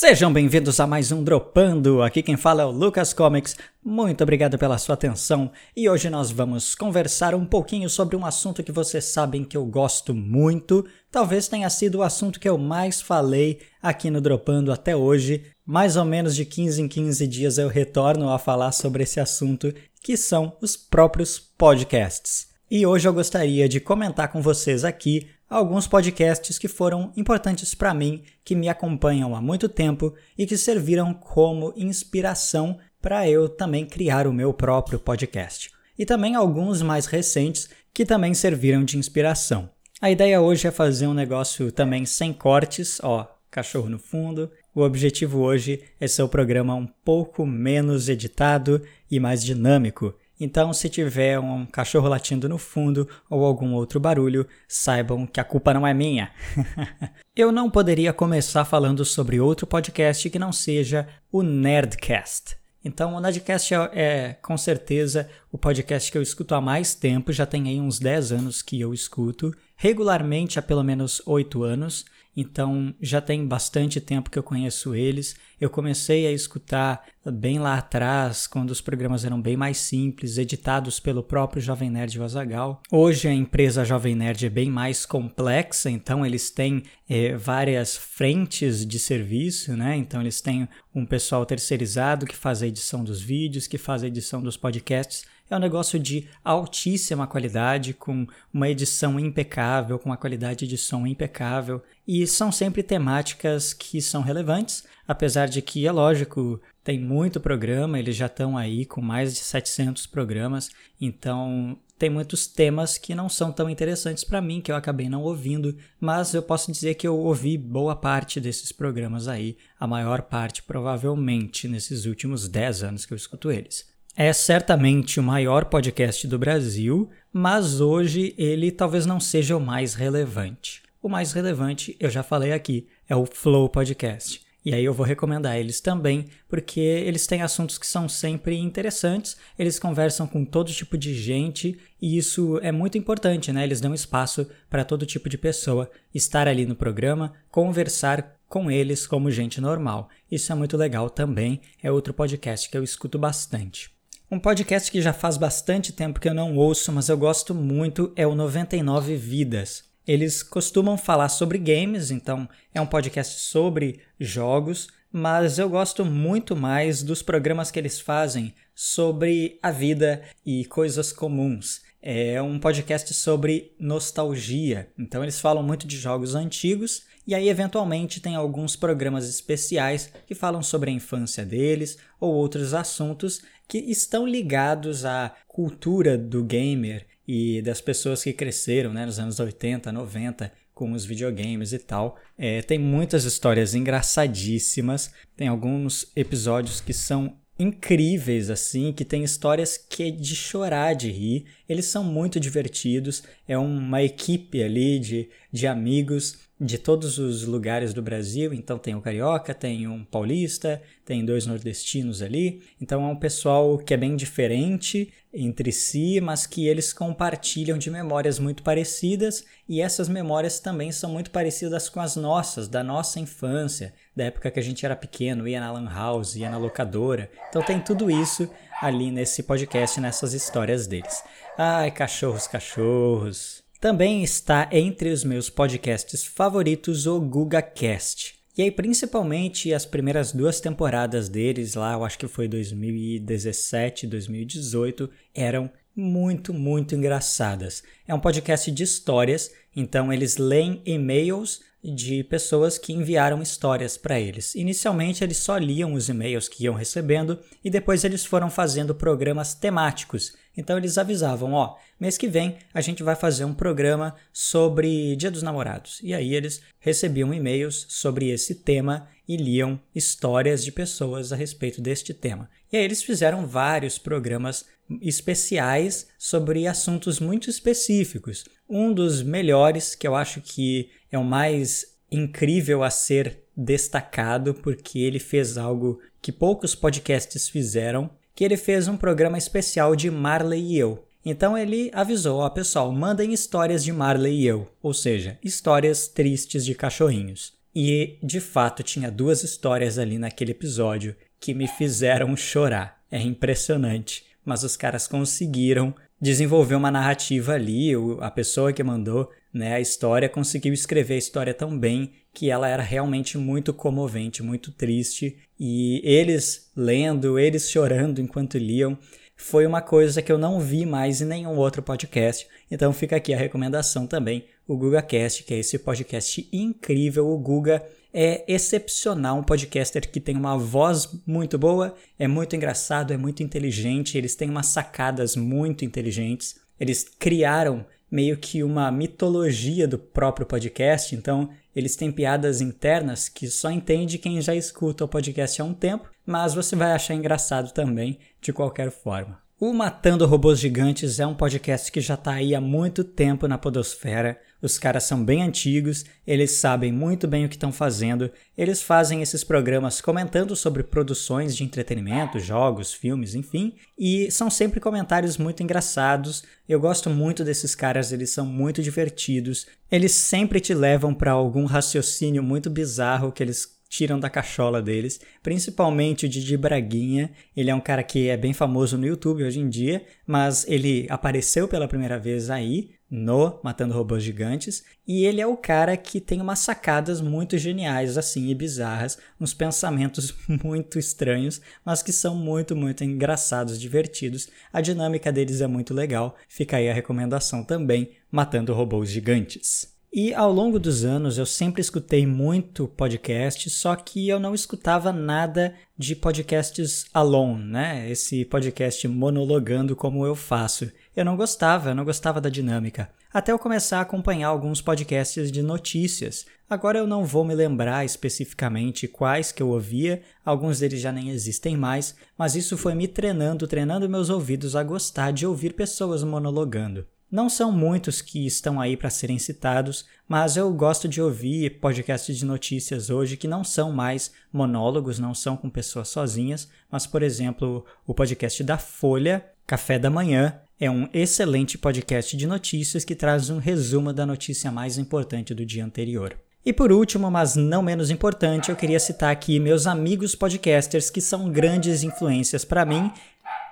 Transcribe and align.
Sejam 0.00 0.32
bem-vindos 0.32 0.80
a 0.80 0.86
mais 0.86 1.12
um 1.12 1.22
Dropando. 1.22 2.02
Aqui 2.02 2.22
quem 2.22 2.34
fala 2.34 2.62
é 2.62 2.64
o 2.64 2.70
Lucas 2.70 3.12
Comics. 3.12 3.54
Muito 3.84 4.22
obrigado 4.22 4.56
pela 4.56 4.78
sua 4.78 4.94
atenção 4.94 5.52
e 5.76 5.90
hoje 5.90 6.08
nós 6.08 6.30
vamos 6.30 6.74
conversar 6.74 7.34
um 7.34 7.44
pouquinho 7.44 7.86
sobre 7.90 8.16
um 8.16 8.24
assunto 8.24 8.62
que 8.62 8.72
vocês 8.72 9.04
sabem 9.04 9.44
que 9.44 9.58
eu 9.58 9.66
gosto 9.66 10.14
muito. 10.14 10.86
Talvez 11.10 11.48
tenha 11.48 11.68
sido 11.68 11.96
o 11.96 12.02
assunto 12.02 12.40
que 12.40 12.48
eu 12.48 12.56
mais 12.56 13.02
falei 13.02 13.60
aqui 13.82 14.10
no 14.10 14.22
Dropando 14.22 14.72
até 14.72 14.96
hoje. 14.96 15.44
Mais 15.66 15.98
ou 15.98 16.04
menos 16.06 16.34
de 16.34 16.46
15 16.46 16.80
em 16.80 16.88
15 16.88 17.26
dias 17.26 17.58
eu 17.58 17.68
retorno 17.68 18.30
a 18.30 18.38
falar 18.38 18.72
sobre 18.72 19.02
esse 19.02 19.20
assunto, 19.20 19.70
que 20.02 20.16
são 20.16 20.56
os 20.62 20.78
próprios 20.78 21.38
podcasts. 21.38 22.48
E 22.70 22.86
hoje 22.86 23.06
eu 23.06 23.12
gostaria 23.12 23.68
de 23.68 23.80
comentar 23.80 24.32
com 24.32 24.40
vocês 24.40 24.82
aqui 24.82 25.28
alguns 25.50 25.88
podcasts 25.88 26.56
que 26.56 26.68
foram 26.68 27.12
importantes 27.16 27.74
para 27.74 27.92
mim, 27.92 28.22
que 28.44 28.54
me 28.54 28.68
acompanham 28.68 29.34
há 29.34 29.42
muito 29.42 29.68
tempo 29.68 30.14
e 30.38 30.46
que 30.46 30.56
serviram 30.56 31.12
como 31.12 31.74
inspiração 31.76 32.78
para 33.02 33.28
eu 33.28 33.48
também 33.48 33.84
criar 33.84 34.28
o 34.28 34.32
meu 34.32 34.54
próprio 34.54 35.00
podcast. 35.00 35.70
E 35.98 36.06
também 36.06 36.36
alguns 36.36 36.80
mais 36.80 37.06
recentes 37.06 37.68
que 37.92 38.06
também 38.06 38.32
serviram 38.32 38.84
de 38.84 38.96
inspiração. 38.96 39.68
A 40.00 40.10
ideia 40.10 40.40
hoje 40.40 40.68
é 40.68 40.70
fazer 40.70 41.08
um 41.08 41.14
negócio 41.14 41.72
também 41.72 42.06
sem 42.06 42.32
cortes, 42.32 43.00
ó, 43.02 43.28
cachorro 43.50 43.88
no 43.88 43.98
fundo. 43.98 44.50
O 44.74 44.82
objetivo 44.82 45.40
hoje 45.40 45.82
é 45.98 46.06
ser 46.06 46.22
o 46.22 46.28
programa 46.28 46.74
um 46.74 46.86
pouco 46.86 47.44
menos 47.44 48.08
editado 48.08 48.80
e 49.10 49.18
mais 49.18 49.42
dinâmico. 49.42 50.14
Então, 50.40 50.72
se 50.72 50.88
tiver 50.88 51.38
um 51.38 51.66
cachorro 51.66 52.08
latindo 52.08 52.48
no 52.48 52.56
fundo 52.56 53.06
ou 53.28 53.44
algum 53.44 53.74
outro 53.74 54.00
barulho, 54.00 54.48
saibam 54.66 55.26
que 55.26 55.38
a 55.38 55.44
culpa 55.44 55.74
não 55.74 55.86
é 55.86 55.92
minha. 55.92 56.32
Eu 57.36 57.52
não 57.52 57.70
poderia 57.70 58.10
começar 58.10 58.64
falando 58.64 59.04
sobre 59.04 59.38
outro 59.38 59.66
podcast 59.66 60.30
que 60.30 60.38
não 60.38 60.50
seja 60.50 61.06
o 61.30 61.42
Nerdcast. 61.42 62.56
Então, 62.82 63.14
o 63.14 63.20
Nerdcast 63.20 63.74
é, 63.74 63.90
é, 63.92 64.32
com 64.40 64.56
certeza 64.56 65.28
o 65.52 65.58
podcast 65.58 66.10
que 66.10 66.16
eu 66.16 66.22
escuto 66.22 66.54
há 66.54 66.62
mais 66.62 66.94
tempo, 66.94 67.30
já 67.30 67.44
tem 67.44 67.68
aí 67.68 67.78
uns 67.78 67.98
10 67.98 68.32
anos 68.32 68.62
que 68.62 68.80
eu 68.80 68.94
escuto, 68.94 69.54
regularmente 69.76 70.58
há 70.58 70.62
pelo 70.62 70.82
menos 70.82 71.20
8 71.26 71.62
anos, 71.62 72.06
então 72.36 72.94
já 73.00 73.20
tem 73.20 73.46
bastante 73.46 74.00
tempo 74.00 74.30
que 74.30 74.38
eu 74.38 74.42
conheço 74.42 74.94
eles. 74.94 75.34
Eu 75.60 75.68
comecei 75.68 76.26
a 76.26 76.32
escutar 76.32 77.04
bem 77.26 77.58
lá 77.58 77.76
atrás, 77.76 78.46
quando 78.46 78.70
os 78.70 78.80
programas 78.80 79.24
eram 79.24 79.40
bem 79.40 79.56
mais 79.56 79.76
simples, 79.78 80.38
editados 80.38 80.98
pelo 80.98 81.22
próprio 81.22 81.60
Jovem 81.60 81.90
Nerd 81.90 82.18
Vazagal. 82.18 82.82
Hoje 82.90 83.28
a 83.28 83.32
empresa 83.32 83.84
Jovem 83.84 84.14
Nerd 84.14 84.46
é 84.46 84.50
bem 84.50 84.70
mais 84.70 85.04
complexa, 85.04 85.90
então 85.90 86.24
eles 86.24 86.50
têm 86.50 86.84
é, 87.08 87.36
várias 87.36 87.96
frentes 87.96 88.86
de 88.86 88.98
serviço, 88.98 89.76
né? 89.76 89.96
Então 89.96 90.20
eles 90.20 90.40
têm 90.40 90.68
um 90.94 91.04
pessoal 91.04 91.44
terceirizado 91.44 92.26
que 92.26 92.36
faz 92.36 92.62
a 92.62 92.66
edição 92.66 93.04
dos 93.04 93.20
vídeos, 93.20 93.66
que 93.66 93.76
faz 93.76 94.02
a 94.02 94.06
edição 94.06 94.40
dos 94.40 94.56
podcasts 94.56 95.24
é 95.50 95.56
um 95.56 95.60
negócio 95.60 95.98
de 95.98 96.28
altíssima 96.44 97.26
qualidade, 97.26 97.92
com 97.92 98.26
uma 98.54 98.68
edição 98.68 99.18
impecável, 99.18 99.98
com 99.98 100.08
uma 100.08 100.16
qualidade 100.16 100.66
de 100.66 100.78
som 100.78 101.04
impecável, 101.06 101.82
e 102.06 102.24
são 102.26 102.52
sempre 102.52 102.82
temáticas 102.84 103.74
que 103.74 104.00
são 104.00 104.22
relevantes, 104.22 104.84
apesar 105.06 105.48
de 105.48 105.60
que, 105.60 105.86
é 105.86 105.92
lógico, 105.92 106.60
tem 106.84 107.00
muito 107.00 107.40
programa, 107.40 107.98
eles 107.98 108.14
já 108.14 108.26
estão 108.26 108.56
aí 108.56 108.86
com 108.86 109.00
mais 109.00 109.34
de 109.34 109.40
700 109.40 110.06
programas, 110.06 110.70
então 111.00 111.76
tem 111.98 112.08
muitos 112.08 112.46
temas 112.46 112.96
que 112.96 113.14
não 113.14 113.28
são 113.28 113.52
tão 113.52 113.68
interessantes 113.68 114.24
para 114.24 114.40
mim, 114.40 114.60
que 114.62 114.72
eu 114.72 114.76
acabei 114.76 115.08
não 115.08 115.22
ouvindo, 115.22 115.76
mas 116.00 116.32
eu 116.32 116.42
posso 116.42 116.72
dizer 116.72 116.94
que 116.94 117.06
eu 117.06 117.18
ouvi 117.18 117.58
boa 117.58 117.94
parte 117.94 118.40
desses 118.40 118.72
programas 118.72 119.28
aí, 119.28 119.58
a 119.78 119.86
maior 119.86 120.22
parte 120.22 120.62
provavelmente 120.62 121.68
nesses 121.68 122.06
últimos 122.06 122.48
10 122.48 122.84
anos 122.84 123.04
que 123.04 123.12
eu 123.12 123.16
escuto 123.16 123.50
eles. 123.50 123.90
É 124.22 124.34
certamente 124.34 125.18
o 125.18 125.22
maior 125.22 125.64
podcast 125.64 126.28
do 126.28 126.38
Brasil, 126.38 127.08
mas 127.32 127.80
hoje 127.80 128.34
ele 128.36 128.70
talvez 128.70 129.06
não 129.06 129.18
seja 129.18 129.56
o 129.56 129.60
mais 129.60 129.94
relevante. 129.94 130.82
O 131.02 131.08
mais 131.08 131.32
relevante, 131.32 131.96
eu 131.98 132.10
já 132.10 132.22
falei 132.22 132.52
aqui, 132.52 132.86
é 133.08 133.16
o 133.16 133.24
Flow 133.24 133.66
Podcast. 133.70 134.42
E 134.62 134.74
aí 134.74 134.84
eu 134.84 134.92
vou 134.92 135.06
recomendar 135.06 135.56
eles 135.56 135.80
também, 135.80 136.26
porque 136.50 136.80
eles 136.80 137.26
têm 137.26 137.40
assuntos 137.40 137.78
que 137.78 137.86
são 137.86 138.10
sempre 138.10 138.58
interessantes, 138.58 139.38
eles 139.58 139.78
conversam 139.78 140.26
com 140.26 140.44
todo 140.44 140.70
tipo 140.70 140.98
de 140.98 141.14
gente, 141.14 141.78
e 141.98 142.18
isso 142.18 142.58
é 142.62 142.70
muito 142.70 142.98
importante, 142.98 143.50
né? 143.54 143.64
Eles 143.64 143.80
dão 143.80 143.94
espaço 143.94 144.46
para 144.68 144.84
todo 144.84 145.06
tipo 145.06 145.30
de 145.30 145.38
pessoa 145.38 145.90
estar 146.14 146.46
ali 146.46 146.66
no 146.66 146.76
programa, 146.76 147.32
conversar 147.50 148.36
com 148.50 148.70
eles 148.70 149.06
como 149.06 149.30
gente 149.30 149.62
normal. 149.62 150.10
Isso 150.30 150.52
é 150.52 150.54
muito 150.54 150.76
legal 150.76 151.08
também, 151.08 151.62
é 151.82 151.90
outro 151.90 152.12
podcast 152.12 152.68
que 152.68 152.76
eu 152.76 152.84
escuto 152.84 153.18
bastante. 153.18 153.98
Um 154.32 154.38
podcast 154.38 154.92
que 154.92 155.02
já 155.02 155.12
faz 155.12 155.36
bastante 155.36 155.92
tempo 155.92 156.20
que 156.20 156.28
eu 156.28 156.34
não 156.34 156.56
ouço, 156.56 156.92
mas 156.92 157.08
eu 157.08 157.18
gosto 157.18 157.52
muito, 157.52 158.12
é 158.14 158.24
o 158.24 158.36
99 158.36 159.16
Vidas. 159.16 159.82
Eles 160.06 160.40
costumam 160.40 160.96
falar 160.96 161.28
sobre 161.28 161.58
games, 161.58 162.12
então 162.12 162.48
é 162.72 162.80
um 162.80 162.86
podcast 162.86 163.40
sobre 163.40 163.98
jogos, 164.20 164.86
mas 165.10 165.58
eu 165.58 165.68
gosto 165.68 166.04
muito 166.04 166.54
mais 166.54 167.02
dos 167.02 167.22
programas 167.22 167.72
que 167.72 167.78
eles 167.80 167.98
fazem 167.98 168.54
sobre 168.72 169.58
a 169.60 169.72
vida 169.72 170.22
e 170.46 170.64
coisas 170.64 171.12
comuns. 171.12 171.82
É 172.00 172.40
um 172.40 172.60
podcast 172.60 173.12
sobre 173.12 173.74
nostalgia, 173.80 174.88
então 174.96 175.24
eles 175.24 175.40
falam 175.40 175.64
muito 175.64 175.88
de 175.88 175.98
jogos 175.98 176.36
antigos 176.36 177.02
e 177.26 177.34
aí 177.34 177.48
eventualmente 177.48 178.20
tem 178.20 178.36
alguns 178.36 178.74
programas 178.76 179.28
especiais 179.28 180.12
que 180.26 180.34
falam 180.34 180.62
sobre 180.62 180.90
a 180.90 180.94
infância 180.94 181.44
deles 181.44 181.98
ou 182.18 182.32
outros 182.32 182.74
assuntos 182.74 183.42
que 183.70 183.78
estão 183.78 184.26
ligados 184.26 185.04
à 185.04 185.32
cultura 185.46 186.18
do 186.18 186.42
gamer 186.42 187.06
e 187.26 187.62
das 187.62 187.80
pessoas 187.80 188.24
que 188.24 188.32
cresceram 188.32 188.92
né, 188.92 189.06
nos 189.06 189.20
anos 189.20 189.38
80, 189.38 189.92
90 189.92 190.52
com 190.74 190.90
os 190.90 191.04
videogames 191.04 191.72
e 191.72 191.78
tal. 191.78 192.18
É, 192.36 192.62
tem 192.62 192.80
muitas 192.80 193.22
histórias 193.24 193.72
engraçadíssimas, 193.72 195.12
tem 195.36 195.46
alguns 195.46 196.10
episódios 196.16 196.80
que 196.80 196.92
são 196.92 197.38
incríveis 197.60 198.50
assim, 198.50 198.92
que 198.92 199.04
tem 199.04 199.22
histórias 199.22 199.76
que 199.76 200.02
é 200.02 200.10
de 200.10 200.34
chorar 200.34 200.94
de 200.94 201.08
rir. 201.08 201.44
Eles 201.68 201.84
são 201.84 202.02
muito 202.02 202.40
divertidos, 202.40 203.22
é 203.46 203.56
uma 203.56 204.02
equipe 204.02 204.60
ali 204.64 204.98
de, 204.98 205.30
de 205.52 205.68
amigos 205.68 206.49
de 206.60 206.76
todos 206.76 207.18
os 207.18 207.46
lugares 207.46 207.94
do 207.94 208.02
Brasil. 208.02 208.52
Então 208.52 208.78
tem 208.78 208.94
um 208.94 209.00
carioca, 209.00 209.54
tem 209.54 209.88
um 209.88 210.04
paulista, 210.04 210.82
tem 211.04 211.24
dois 211.24 211.46
nordestinos 211.46 212.20
ali. 212.20 212.62
Então 212.78 213.02
é 213.02 213.08
um 213.08 213.16
pessoal 213.16 213.78
que 213.78 213.94
é 213.94 213.96
bem 213.96 214.14
diferente 214.14 215.10
entre 215.32 215.72
si, 215.72 216.20
mas 216.20 216.46
que 216.46 216.66
eles 216.66 216.92
compartilham 216.92 217.78
de 217.78 217.90
memórias 217.90 218.38
muito 218.38 218.62
parecidas 218.62 219.44
e 219.68 219.80
essas 219.80 220.08
memórias 220.08 220.60
também 220.60 220.92
são 220.92 221.10
muito 221.10 221.30
parecidas 221.30 221.88
com 221.88 222.00
as 222.00 222.16
nossas, 222.16 222.68
da 222.68 222.82
nossa 222.82 223.20
infância, 223.20 223.94
da 224.14 224.24
época 224.24 224.50
que 224.50 224.58
a 224.58 224.62
gente 224.62 224.84
era 224.84 224.96
pequeno, 224.96 225.48
ia 225.48 225.60
na 225.60 225.72
lan 225.72 225.88
house, 225.88 226.36
ia 226.36 226.50
na 226.50 226.58
locadora. 226.58 227.30
Então 227.48 227.62
tem 227.62 227.80
tudo 227.80 228.10
isso 228.10 228.50
ali 228.82 229.10
nesse 229.10 229.44
podcast, 229.44 230.00
nessas 230.00 230.34
histórias 230.34 230.86
deles. 230.86 231.22
Ai, 231.56 231.90
cachorros, 231.90 232.46
cachorros. 232.46 233.62
Também 233.80 234.22
está 234.22 234.68
entre 234.70 235.08
os 235.08 235.24
meus 235.24 235.48
podcasts 235.48 236.22
favoritos 236.22 237.06
o 237.06 237.18
GugaCast. 237.18 238.34
E 238.58 238.60
aí, 238.60 238.70
principalmente 238.70 239.72
as 239.72 239.86
primeiras 239.86 240.32
duas 240.32 240.60
temporadas 240.60 241.30
deles, 241.30 241.76
lá, 241.76 241.94
eu 241.94 242.04
acho 242.04 242.18
que 242.18 242.28
foi 242.28 242.46
2017, 242.46 244.06
2018, 244.06 245.08
eram 245.34 245.70
muito, 245.94 246.54
muito 246.54 246.94
engraçadas. 246.94 247.82
É 248.06 248.14
um 248.14 248.20
podcast 248.20 248.70
de 248.70 248.82
histórias, 248.82 249.50
então 249.74 250.12
eles 250.12 250.36
leem 250.36 250.82
e-mails 250.84 251.60
de 251.82 252.22
pessoas 252.24 252.76
que 252.76 252.92
enviaram 252.92 253.40
histórias 253.40 253.96
para 253.96 254.20
eles. 254.20 254.54
Inicialmente 254.54 255.24
eles 255.24 255.38
só 255.38 255.56
liam 255.56 255.94
os 255.94 256.08
e-mails 256.08 256.48
que 256.48 256.64
iam 256.64 256.74
recebendo 256.74 257.38
e 257.64 257.70
depois 257.70 258.04
eles 258.04 258.24
foram 258.24 258.50
fazendo 258.50 258.94
programas 258.94 259.54
temáticos. 259.54 260.34
Então 260.56 260.76
eles 260.76 260.98
avisavam, 260.98 261.52
ó, 261.52 261.76
mês 261.98 262.18
que 262.18 262.28
vem 262.28 262.58
a 262.74 262.80
gente 262.80 263.02
vai 263.02 263.14
fazer 263.16 263.44
um 263.44 263.54
programa 263.54 264.14
sobre 264.32 265.16
Dia 265.16 265.30
dos 265.30 265.42
Namorados. 265.42 266.00
E 266.02 266.12
aí 266.12 266.34
eles 266.34 266.60
recebiam 266.78 267.32
e-mails 267.32 267.86
sobre 267.88 268.28
esse 268.28 268.56
tema 268.56 269.08
e 269.26 269.36
liam 269.36 269.80
histórias 269.94 270.62
de 270.62 270.72
pessoas 270.72 271.32
a 271.32 271.36
respeito 271.36 271.80
deste 271.80 272.12
tema. 272.12 272.50
E 272.70 272.76
aí 272.76 272.84
eles 272.84 273.02
fizeram 273.02 273.46
vários 273.46 273.96
programas 273.96 274.66
especiais 275.00 276.08
sobre 276.18 276.66
assuntos 276.66 277.20
muito 277.20 277.50
específicos. 277.50 278.44
Um 278.68 278.92
dos 278.92 279.22
melhores, 279.22 279.94
que 279.94 280.06
eu 280.06 280.14
acho 280.14 280.40
que 280.40 280.90
é 281.10 281.18
o 281.18 281.24
mais 281.24 281.96
incrível 282.10 282.82
a 282.82 282.90
ser 282.90 283.44
destacado, 283.56 284.54
porque 284.54 284.98
ele 285.00 285.18
fez 285.18 285.58
algo 285.58 286.00
que 286.20 286.32
poucos 286.32 286.74
podcasts 286.74 287.48
fizeram, 287.48 288.10
que 288.34 288.44
ele 288.44 288.56
fez 288.56 288.88
um 288.88 288.96
programa 288.96 289.38
especial 289.38 289.94
de 289.94 290.10
Marley 290.10 290.72
e 290.72 290.78
eu. 290.78 291.04
Então 291.24 291.56
ele 291.56 291.90
avisou, 291.92 292.40
ó 292.40 292.48
pessoal, 292.48 292.90
mandem 292.90 293.32
histórias 293.32 293.84
de 293.84 293.92
Marley 293.92 294.40
e 294.40 294.46
eu, 294.46 294.66
ou 294.82 294.94
seja, 294.94 295.38
histórias 295.44 296.08
tristes 296.08 296.64
de 296.64 296.74
cachorrinhos. 296.74 297.52
E 297.74 298.18
de 298.22 298.40
fato 298.40 298.82
tinha 298.82 299.10
duas 299.10 299.44
histórias 299.44 299.98
ali 299.98 300.18
naquele 300.18 300.52
episódio 300.52 301.14
que 301.38 301.54
me 301.54 301.68
fizeram 301.68 302.36
chorar. 302.36 303.00
É 303.10 303.20
impressionante, 303.20 304.24
mas 304.44 304.62
os 304.64 304.76
caras 304.76 305.06
conseguiram 305.06 305.94
desenvolver 306.20 306.74
uma 306.74 306.90
narrativa 306.90 307.54
ali, 307.54 307.92
a 308.20 308.30
pessoa 308.30 308.72
que 308.72 308.82
mandou 308.82 309.30
né, 309.52 309.74
a 309.74 309.80
história 309.80 310.28
conseguiu 310.28 310.72
escrever 310.72 311.14
a 311.14 311.18
história 311.18 311.52
tão 311.52 311.76
bem 311.76 312.12
que 312.32 312.50
ela 312.50 312.68
era 312.68 312.82
realmente 312.82 313.36
muito 313.36 313.74
comovente, 313.74 314.42
muito 314.42 314.70
triste. 314.70 315.36
E 315.58 316.00
eles 316.04 316.70
lendo, 316.76 317.38
eles 317.38 317.68
chorando 317.68 318.20
enquanto 318.20 318.56
liam, 318.56 318.96
foi 319.36 319.66
uma 319.66 319.80
coisa 319.80 320.22
que 320.22 320.30
eu 320.30 320.38
não 320.38 320.60
vi 320.60 320.86
mais 320.86 321.20
em 321.20 321.26
nenhum 321.26 321.56
outro 321.56 321.82
podcast. 321.82 322.46
Então 322.70 322.92
fica 322.92 323.16
aqui 323.16 323.34
a 323.34 323.38
recomendação 323.38 324.06
também, 324.06 324.44
o 324.66 324.76
GugaCast, 324.76 325.42
que 325.42 325.54
é 325.54 325.58
esse 325.58 325.78
podcast 325.78 326.48
incrível. 326.52 327.28
O 327.28 327.38
Guga 327.38 327.84
é 328.12 328.44
excepcional, 328.48 329.38
um 329.38 329.42
podcaster 329.42 330.10
que 330.10 330.20
tem 330.20 330.36
uma 330.36 330.56
voz 330.56 331.08
muito 331.26 331.58
boa, 331.58 331.94
é 332.18 332.26
muito 332.26 332.56
engraçado, 332.56 333.12
é 333.12 333.16
muito 333.16 333.42
inteligente, 333.42 334.18
eles 334.18 334.34
têm 334.34 334.50
umas 334.50 334.66
sacadas 334.66 335.36
muito 335.36 335.84
inteligentes. 335.84 336.60
Eles 336.78 337.04
criaram 337.04 337.84
meio 338.10 338.36
que 338.36 338.62
uma 338.62 338.90
mitologia 338.90 339.86
do 339.86 339.98
próprio 339.98 340.46
podcast, 340.46 341.14
então 341.14 341.50
eles 341.74 341.94
têm 341.94 342.10
piadas 342.10 342.60
internas 342.60 343.28
que 343.28 343.46
só 343.48 343.70
entende 343.70 344.18
quem 344.18 344.40
já 344.40 344.54
escuta 344.54 345.04
o 345.04 345.08
podcast 345.08 345.62
há 345.62 345.64
um 345.64 345.74
tempo, 345.74 346.10
mas 346.26 346.54
você 346.54 346.74
vai 346.74 346.92
achar 346.92 347.14
engraçado 347.14 347.72
também 347.72 348.18
de 348.40 348.52
qualquer 348.52 348.90
forma. 348.90 349.49
O 349.62 349.74
Matando 349.74 350.24
Robôs 350.24 350.58
Gigantes 350.58 351.20
é 351.20 351.26
um 351.26 351.34
podcast 351.34 351.92
que 351.92 352.00
já 352.00 352.14
está 352.14 352.32
aí 352.32 352.54
há 352.54 352.60
muito 352.62 353.04
tempo 353.04 353.46
na 353.46 353.58
Podosfera. 353.58 354.40
Os 354.62 354.78
caras 354.78 355.04
são 355.04 355.22
bem 355.22 355.42
antigos, 355.42 356.02
eles 356.26 356.52
sabem 356.52 356.90
muito 356.90 357.28
bem 357.28 357.44
o 357.44 357.48
que 357.48 357.56
estão 357.56 357.70
fazendo. 357.70 358.30
Eles 358.56 358.80
fazem 358.80 359.20
esses 359.20 359.44
programas 359.44 360.00
comentando 360.00 360.56
sobre 360.56 360.82
produções 360.82 361.54
de 361.54 361.62
entretenimento, 361.62 362.38
jogos, 362.38 362.94
filmes, 362.94 363.34
enfim, 363.34 363.74
e 363.98 364.30
são 364.30 364.48
sempre 364.48 364.80
comentários 364.80 365.36
muito 365.36 365.62
engraçados. 365.62 366.42
Eu 366.66 366.80
gosto 366.80 367.10
muito 367.10 367.44
desses 367.44 367.74
caras, 367.74 368.12
eles 368.12 368.30
são 368.30 368.46
muito 368.46 368.82
divertidos. 368.82 369.66
Eles 369.92 370.12
sempre 370.12 370.58
te 370.58 370.72
levam 370.72 371.12
para 371.12 371.32
algum 371.32 371.66
raciocínio 371.66 372.42
muito 372.42 372.70
bizarro 372.70 373.30
que 373.30 373.42
eles 373.42 373.78
tiram 373.90 374.20
da 374.20 374.30
cachola 374.30 374.80
deles, 374.80 375.20
principalmente 375.42 376.24
o 376.24 376.28
Didi 376.28 376.56
Braguinha. 376.56 377.32
Ele 377.56 377.70
é 377.70 377.74
um 377.74 377.80
cara 377.80 378.04
que 378.04 378.28
é 378.28 378.36
bem 378.36 378.54
famoso 378.54 378.96
no 378.96 379.06
YouTube 379.06 379.42
hoje 379.42 379.58
em 379.58 379.68
dia, 379.68 380.06
mas 380.24 380.64
ele 380.68 381.06
apareceu 381.10 381.66
pela 381.66 381.88
primeira 381.88 382.16
vez 382.16 382.48
aí 382.48 382.92
no 383.10 383.58
Matando 383.64 383.92
Robôs 383.92 384.22
Gigantes, 384.22 384.84
e 385.04 385.24
ele 385.24 385.40
é 385.40 385.46
o 385.46 385.56
cara 385.56 385.96
que 385.96 386.20
tem 386.20 386.40
umas 386.40 386.60
sacadas 386.60 387.20
muito 387.20 387.58
geniais 387.58 388.16
assim 388.16 388.48
e 388.48 388.54
bizarras, 388.54 389.18
uns 389.40 389.52
pensamentos 389.52 390.32
muito 390.62 390.96
estranhos, 390.96 391.60
mas 391.84 392.04
que 392.04 392.12
são 392.12 392.36
muito, 392.36 392.76
muito 392.76 393.02
engraçados, 393.02 393.80
divertidos. 393.80 394.48
A 394.72 394.80
dinâmica 394.80 395.32
deles 395.32 395.60
é 395.60 395.66
muito 395.66 395.92
legal. 395.92 396.36
Fica 396.48 396.76
aí 396.76 396.88
a 396.88 396.94
recomendação 396.94 397.64
também, 397.64 398.12
Matando 398.30 398.72
Robôs 398.72 399.10
Gigantes. 399.10 399.99
E 400.12 400.34
ao 400.34 400.52
longo 400.52 400.76
dos 400.80 401.04
anos 401.04 401.38
eu 401.38 401.46
sempre 401.46 401.80
escutei 401.80 402.26
muito 402.26 402.88
podcast, 402.88 403.70
só 403.70 403.94
que 403.94 404.28
eu 404.28 404.40
não 404.40 404.52
escutava 404.52 405.12
nada 405.12 405.72
de 405.96 406.16
podcasts 406.16 407.04
alone, 407.14 407.62
né? 407.62 408.10
Esse 408.10 408.44
podcast 408.44 409.06
monologando 409.06 409.94
como 409.94 410.26
eu 410.26 410.34
faço. 410.34 410.90
Eu 411.14 411.24
não 411.24 411.36
gostava, 411.36 411.90
eu 411.90 411.94
não 411.94 412.04
gostava 412.04 412.40
da 412.40 412.48
dinâmica. 412.48 413.08
Até 413.32 413.52
eu 413.52 413.58
começar 413.58 413.98
a 413.98 414.00
acompanhar 414.00 414.48
alguns 414.48 414.82
podcasts 414.82 415.52
de 415.52 415.62
notícias. 415.62 416.44
Agora 416.68 416.98
eu 416.98 417.06
não 417.06 417.24
vou 417.24 417.44
me 417.44 417.54
lembrar 417.54 418.04
especificamente 418.04 419.06
quais 419.06 419.52
que 419.52 419.62
eu 419.62 419.68
ouvia, 419.68 420.22
alguns 420.44 420.80
deles 420.80 421.00
já 421.00 421.12
nem 421.12 421.30
existem 421.30 421.76
mais, 421.76 422.16
mas 422.36 422.56
isso 422.56 422.76
foi 422.76 422.96
me 422.96 423.06
treinando, 423.06 423.68
treinando 423.68 424.08
meus 424.08 424.28
ouvidos 424.28 424.74
a 424.74 424.82
gostar 424.82 425.30
de 425.30 425.46
ouvir 425.46 425.74
pessoas 425.74 426.24
monologando. 426.24 427.06
Não 427.30 427.48
são 427.48 427.70
muitos 427.70 428.20
que 428.20 428.44
estão 428.44 428.80
aí 428.80 428.96
para 428.96 429.08
serem 429.08 429.38
citados, 429.38 430.04
mas 430.28 430.56
eu 430.56 430.68
gosto 430.72 431.06
de 431.06 431.22
ouvir 431.22 431.78
podcasts 431.78 432.36
de 432.36 432.44
notícias 432.44 433.08
hoje 433.08 433.36
que 433.36 433.46
não 433.46 433.62
são 433.62 433.92
mais 433.92 434.32
monólogos, 434.52 435.20
não 435.20 435.32
são 435.32 435.56
com 435.56 435.70
pessoas 435.70 436.08
sozinhas, 436.08 436.68
mas, 436.90 437.06
por 437.06 437.22
exemplo, 437.22 437.84
o 438.04 438.12
podcast 438.12 438.64
da 438.64 438.78
Folha, 438.78 439.44
Café 439.64 439.96
da 439.96 440.10
Manhã, 440.10 440.60
é 440.80 440.90
um 440.90 441.08
excelente 441.14 441.78
podcast 441.78 442.36
de 442.36 442.48
notícias 442.48 443.04
que 443.04 443.14
traz 443.14 443.48
um 443.48 443.58
resumo 443.58 444.12
da 444.12 444.26
notícia 444.26 444.72
mais 444.72 444.98
importante 444.98 445.54
do 445.54 445.64
dia 445.64 445.84
anterior. 445.84 446.36
E 446.66 446.72
por 446.72 446.90
último, 446.90 447.30
mas 447.30 447.54
não 447.54 447.80
menos 447.80 448.10
importante, 448.10 448.70
eu 448.70 448.76
queria 448.76 448.98
citar 448.98 449.30
aqui 449.30 449.60
meus 449.60 449.86
amigos 449.86 450.34
podcasters 450.34 451.08
que 451.08 451.20
são 451.20 451.48
grandes 451.48 452.02
influências 452.02 452.64
para 452.64 452.84
mim 452.84 453.12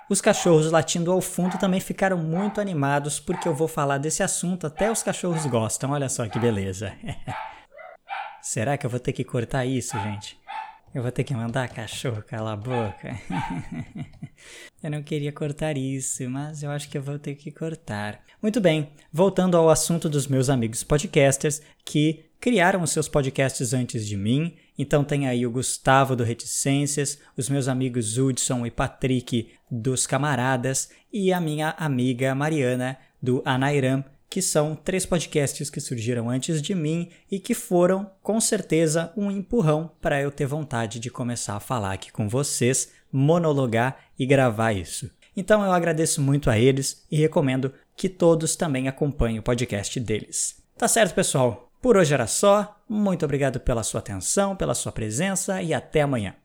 os 0.09 0.19
cachorros 0.19 0.71
latindo 0.71 1.11
ao 1.11 1.21
fundo 1.21 1.57
também 1.59 1.79
ficaram 1.79 2.17
muito 2.17 2.59
animados 2.59 3.19
porque 3.19 3.47
eu 3.47 3.53
vou 3.53 3.67
falar 3.67 3.99
desse 3.99 4.23
assunto, 4.23 4.65
até 4.65 4.91
os 4.91 5.03
cachorros 5.03 5.45
gostam, 5.45 5.91
olha 5.91 6.09
só 6.09 6.27
que 6.27 6.39
beleza. 6.39 6.91
Será 8.41 8.77
que 8.77 8.85
eu 8.85 8.89
vou 8.89 8.99
ter 8.99 9.13
que 9.13 9.23
cortar 9.23 9.65
isso, 9.65 9.99
gente? 9.99 10.39
Eu 10.93 11.03
vou 11.03 11.11
ter 11.11 11.23
que 11.23 11.35
mandar 11.35 11.69
cachorro 11.69 12.23
calar 12.23 12.53
a 12.53 12.57
boca? 12.57 13.15
eu 14.81 14.89
não 14.89 15.03
queria 15.03 15.31
cortar 15.31 15.77
isso, 15.77 16.27
mas 16.27 16.63
eu 16.63 16.71
acho 16.71 16.89
que 16.89 16.97
eu 16.97 17.03
vou 17.03 17.19
ter 17.19 17.35
que 17.35 17.51
cortar. 17.51 18.19
Muito 18.41 18.59
bem, 18.59 18.91
voltando 19.13 19.55
ao 19.55 19.69
assunto 19.69 20.09
dos 20.09 20.25
meus 20.25 20.49
amigos 20.49 20.83
podcasters 20.83 21.61
que 21.85 22.25
criaram 22.39 22.81
os 22.81 22.91
seus 22.91 23.07
podcasts 23.07 23.73
antes 23.73 24.07
de 24.07 24.15
mim. 24.15 24.55
Então 24.77 25.03
tem 25.03 25.27
aí 25.27 25.45
o 25.45 25.51
Gustavo 25.51 26.15
do 26.15 26.23
Reticências, 26.23 27.19
os 27.35 27.49
meus 27.49 27.67
amigos 27.67 28.17
Hudson 28.17 28.65
e 28.65 28.71
Patrick 28.71 29.49
dos 29.69 30.07
Camaradas 30.07 30.89
e 31.11 31.33
a 31.33 31.41
minha 31.41 31.71
amiga 31.71 32.33
Mariana 32.33 32.97
do 33.21 33.41
Anairam, 33.43 34.03
que 34.29 34.41
são 34.41 34.75
três 34.75 35.05
podcasts 35.05 35.69
que 35.69 35.81
surgiram 35.81 36.29
antes 36.29 36.61
de 36.61 36.75
mim 36.75 37.09
e 37.29 37.39
que 37.39 37.53
foram, 37.53 38.09
com 38.21 38.39
certeza, 38.39 39.11
um 39.17 39.31
empurrão 39.31 39.91
para 39.99 40.21
eu 40.21 40.31
ter 40.31 40.45
vontade 40.45 40.99
de 40.99 41.09
começar 41.09 41.55
a 41.55 41.59
falar 41.59 41.93
aqui 41.93 42.11
com 42.11 42.29
vocês, 42.29 42.91
monologar 43.11 43.97
e 44.17 44.25
gravar 44.25 44.71
isso. 44.71 45.09
Então 45.35 45.63
eu 45.63 45.71
agradeço 45.71 46.21
muito 46.21 46.49
a 46.49 46.59
eles 46.59 47.05
e 47.11 47.17
recomendo 47.17 47.73
que 47.95 48.07
todos 48.07 48.55
também 48.55 48.87
acompanhem 48.87 49.39
o 49.39 49.43
podcast 49.43 49.99
deles. 49.99 50.61
Tá 50.77 50.87
certo, 50.87 51.15
pessoal? 51.15 51.68
Por 51.81 51.95
hoje 51.95 52.13
era 52.13 52.27
só. 52.27 52.77
Muito 52.87 53.23
obrigado 53.23 53.59
pela 53.59 53.83
sua 53.83 53.99
atenção, 53.99 54.55
pela 54.55 54.73
sua 54.73 54.91
presença 54.91 55.61
e 55.61 55.73
até 55.73 56.01
amanhã. 56.01 56.35